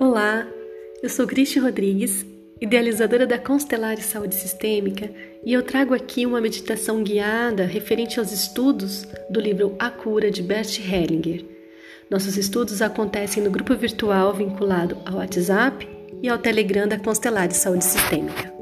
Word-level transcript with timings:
Olá, 0.00 0.44
eu 1.00 1.08
sou 1.08 1.24
Cristi 1.24 1.60
Rodrigues, 1.60 2.26
idealizadora 2.60 3.28
da 3.28 3.38
Constelares 3.38 4.06
Saúde 4.06 4.34
Sistêmica, 4.34 5.08
e 5.44 5.52
eu 5.52 5.62
trago 5.62 5.94
aqui 5.94 6.26
uma 6.26 6.40
meditação 6.40 7.00
guiada 7.04 7.64
referente 7.64 8.18
aos 8.18 8.32
estudos 8.32 9.06
do 9.30 9.40
livro 9.40 9.76
A 9.78 9.90
Cura 9.90 10.32
de 10.32 10.42
Bert 10.42 10.80
Hellinger. 10.80 11.44
Nossos 12.10 12.36
estudos 12.36 12.82
acontecem 12.82 13.40
no 13.40 13.52
grupo 13.52 13.72
virtual 13.76 14.34
vinculado 14.34 14.98
ao 15.06 15.18
WhatsApp 15.18 15.88
e 16.20 16.28
ao 16.28 16.38
Telegram 16.38 16.88
da 16.88 16.98
Constelares 16.98 17.58
Saúde 17.58 17.84
Sistêmica. 17.84 18.52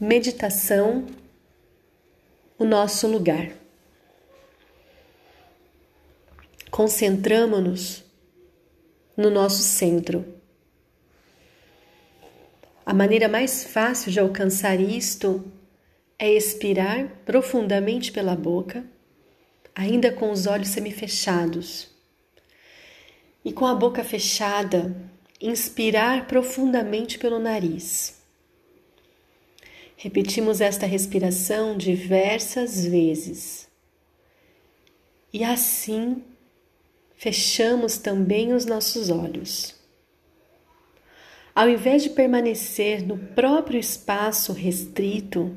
Meditação 0.00 1.04
O 2.58 2.64
nosso 2.64 3.06
lugar. 3.06 3.59
Concentramos-nos 6.80 8.02
no 9.14 9.28
nosso 9.28 9.62
centro. 9.62 10.24
A 12.86 12.94
maneira 12.94 13.28
mais 13.28 13.64
fácil 13.64 14.10
de 14.10 14.18
alcançar 14.18 14.80
isto 14.80 15.44
é 16.18 16.32
expirar 16.32 17.06
profundamente 17.26 18.10
pela 18.10 18.34
boca, 18.34 18.82
ainda 19.74 20.10
com 20.10 20.30
os 20.30 20.46
olhos 20.46 20.68
semifechados. 20.68 21.90
E 23.44 23.52
com 23.52 23.66
a 23.66 23.74
boca 23.74 24.02
fechada, 24.02 24.96
inspirar 25.38 26.26
profundamente 26.26 27.18
pelo 27.18 27.38
nariz. 27.38 28.22
Repetimos 29.98 30.62
esta 30.62 30.86
respiração 30.86 31.76
diversas 31.76 32.86
vezes. 32.86 33.68
E 35.30 35.44
assim 35.44 36.24
fechamos 37.20 37.98
também 37.98 38.54
os 38.54 38.64
nossos 38.64 39.10
olhos. 39.10 39.74
Ao 41.54 41.68
invés 41.68 42.02
de 42.02 42.08
permanecer 42.08 43.06
no 43.06 43.18
próprio 43.18 43.78
espaço 43.78 44.54
restrito, 44.54 45.54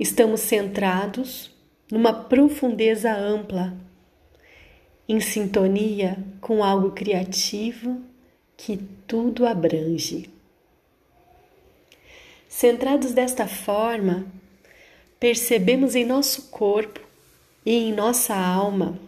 estamos 0.00 0.40
centrados 0.40 1.54
numa 1.90 2.10
profundeza 2.10 3.12
ampla, 3.12 3.76
em 5.06 5.20
sintonia 5.20 6.16
com 6.40 6.64
algo 6.64 6.92
criativo 6.92 8.00
que 8.56 8.78
tudo 9.06 9.44
abrange. 9.44 10.30
Centrados 12.48 13.12
desta 13.12 13.46
forma, 13.46 14.24
percebemos 15.20 15.94
em 15.94 16.06
nosso 16.06 16.48
corpo 16.48 17.00
e 17.66 17.74
em 17.74 17.92
nossa 17.92 18.34
alma 18.34 18.98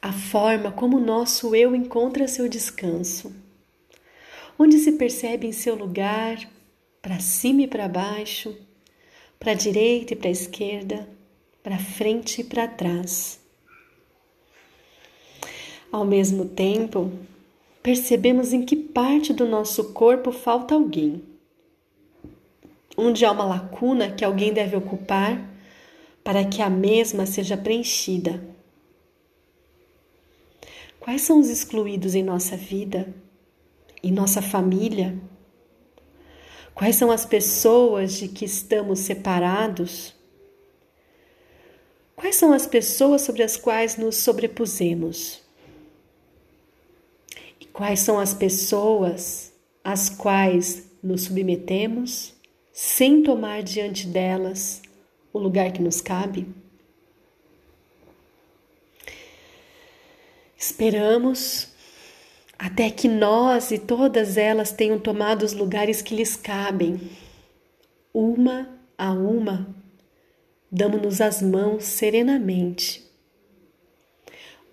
a 0.00 0.12
forma 0.12 0.70
como 0.70 0.98
o 0.98 1.04
nosso 1.04 1.54
eu 1.54 1.74
encontra 1.74 2.28
seu 2.28 2.48
descanso, 2.48 3.34
onde 4.58 4.78
se 4.78 4.92
percebe 4.92 5.46
em 5.46 5.52
seu 5.52 5.74
lugar, 5.74 6.38
para 7.00 7.18
cima 7.18 7.62
e 7.62 7.66
para 7.66 7.88
baixo, 7.88 8.56
para 9.38 9.52
a 9.52 9.54
direita 9.54 10.12
e 10.12 10.16
para 10.16 10.28
a 10.28 10.32
esquerda, 10.32 11.08
para 11.62 11.78
frente 11.78 12.40
e 12.40 12.44
para 12.44 12.68
trás. 12.68 13.40
Ao 15.90 16.04
mesmo 16.04 16.46
tempo, 16.46 17.12
percebemos 17.82 18.52
em 18.52 18.64
que 18.64 18.76
parte 18.76 19.32
do 19.32 19.46
nosso 19.46 19.92
corpo 19.92 20.32
falta 20.32 20.74
alguém, 20.74 21.22
onde 22.96 23.24
há 23.24 23.30
uma 23.30 23.44
lacuna 23.44 24.10
que 24.10 24.24
alguém 24.24 24.52
deve 24.52 24.76
ocupar 24.76 25.48
para 26.24 26.44
que 26.44 26.60
a 26.60 26.68
mesma 26.68 27.24
seja 27.24 27.56
preenchida 27.56 28.55
Quais 31.06 31.22
são 31.22 31.38
os 31.38 31.48
excluídos 31.48 32.16
em 32.16 32.22
nossa 32.24 32.56
vida, 32.56 33.14
em 34.02 34.10
nossa 34.10 34.42
família? 34.42 35.16
Quais 36.74 36.96
são 36.96 37.12
as 37.12 37.24
pessoas 37.24 38.14
de 38.14 38.26
que 38.26 38.44
estamos 38.44 38.98
separados? 38.98 40.16
Quais 42.16 42.34
são 42.34 42.52
as 42.52 42.66
pessoas 42.66 43.22
sobre 43.22 43.44
as 43.44 43.56
quais 43.56 43.96
nos 43.96 44.16
sobrepusemos? 44.16 45.42
E 47.60 47.66
quais 47.66 48.00
são 48.00 48.18
as 48.18 48.34
pessoas 48.34 49.52
às 49.84 50.08
quais 50.08 50.90
nos 51.00 51.22
submetemos 51.22 52.34
sem 52.72 53.22
tomar 53.22 53.62
diante 53.62 54.08
delas 54.08 54.82
o 55.32 55.38
lugar 55.38 55.70
que 55.70 55.80
nos 55.80 56.00
cabe? 56.00 56.65
Esperamos 60.68 61.68
até 62.58 62.90
que 62.90 63.06
nós 63.06 63.70
e 63.70 63.78
todas 63.78 64.36
elas 64.36 64.72
tenham 64.72 64.98
tomado 64.98 65.44
os 65.44 65.52
lugares 65.52 66.02
que 66.02 66.12
lhes 66.12 66.34
cabem. 66.34 67.00
Uma 68.12 68.68
a 68.98 69.12
uma, 69.12 69.72
damos-nos 70.68 71.20
as 71.20 71.40
mãos 71.40 71.84
serenamente. 71.84 73.04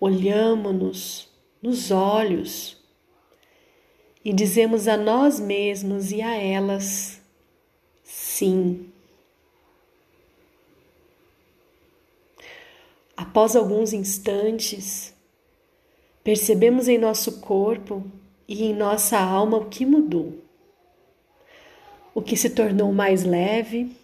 Olhamos-nos 0.00 1.28
nos 1.62 1.92
olhos 1.92 2.76
e 4.24 4.32
dizemos 4.32 4.88
a 4.88 4.96
nós 4.96 5.38
mesmos 5.38 6.10
e 6.10 6.20
a 6.20 6.34
elas: 6.34 7.20
sim. 8.02 8.90
Após 13.16 13.54
alguns 13.54 13.92
instantes, 13.92 15.14
Percebemos 16.24 16.88
em 16.88 16.96
nosso 16.96 17.42
corpo 17.42 18.02
e 18.48 18.64
em 18.64 18.74
nossa 18.74 19.18
alma 19.18 19.58
o 19.58 19.66
que 19.66 19.84
mudou, 19.84 20.42
o 22.14 22.22
que 22.22 22.34
se 22.34 22.48
tornou 22.48 22.90
mais 22.94 23.24
leve, 23.24 23.94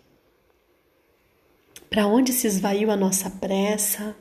para 1.89 2.07
onde 2.07 2.35
se 2.35 2.47
esvaiu 2.47 2.91
a 2.91 2.97
nossa 2.97 3.31
pressa, 3.31 4.15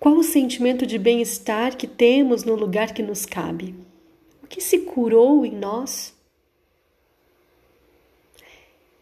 qual 0.00 0.16
o 0.16 0.24
sentimento 0.24 0.84
de 0.84 0.98
bem-estar 0.98 1.76
que 1.76 1.86
temos 1.86 2.42
no 2.42 2.56
lugar 2.56 2.92
que 2.92 3.04
nos 3.04 3.24
cabe, 3.24 3.76
o 4.42 4.48
que 4.48 4.60
se 4.60 4.80
curou 4.80 5.46
em 5.46 5.54
nós. 5.54 6.12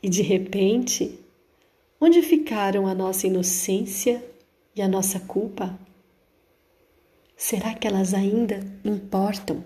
E 0.03 0.11
de 0.11 0.21
repente, 0.21 1.19
onde 1.99 2.21
ficaram 2.21 2.87
a 2.87 2.95
nossa 2.95 3.27
inocência 3.27 4.23
e 4.77 4.83
a 4.83 4.89
nossa 4.89 5.19
culpa? 5.19 5.79
Será 7.37 7.75
que 7.75 7.87
elas 7.87 8.15
ainda 8.15 8.61
importam? 8.85 9.63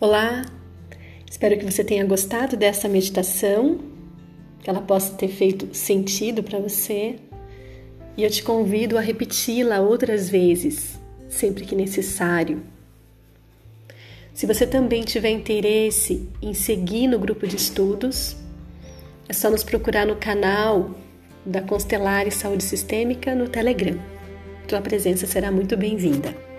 Olá, 0.00 0.44
espero 1.30 1.58
que 1.58 1.64
você 1.64 1.84
tenha 1.84 2.04
gostado 2.04 2.56
dessa 2.56 2.88
meditação, 2.88 3.78
que 4.62 4.68
ela 4.68 4.80
possa 4.80 5.14
ter 5.14 5.28
feito 5.28 5.74
sentido 5.74 6.42
para 6.42 6.58
você 6.58 7.16
e 8.16 8.24
eu 8.24 8.30
te 8.30 8.42
convido 8.42 8.96
a 8.96 9.00
repeti-la 9.00 9.80
outras 9.80 10.28
vezes, 10.28 10.98
sempre 11.28 11.64
que 11.64 11.76
necessário 11.76 12.71
se 14.34 14.46
você 14.46 14.66
também 14.66 15.02
tiver 15.02 15.30
interesse 15.30 16.28
em 16.40 16.54
seguir 16.54 17.06
no 17.06 17.18
grupo 17.18 17.46
de 17.46 17.56
estudos, 17.56 18.36
é 19.28 19.32
só 19.32 19.50
nos 19.50 19.62
procurar 19.62 20.06
no 20.06 20.16
canal 20.16 20.90
da 21.44 21.60
Constelares 21.60 22.34
Saúde 22.34 22.64
Sistêmica 22.64 23.34
no 23.34 23.48
Telegram. 23.48 23.98
Tua 24.66 24.80
presença 24.80 25.26
será 25.26 25.50
muito 25.50 25.76
bem-vinda. 25.76 26.51